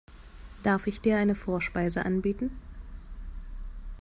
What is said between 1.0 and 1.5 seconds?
dir eine